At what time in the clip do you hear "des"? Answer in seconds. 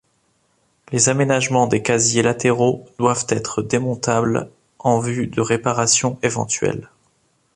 1.67-1.83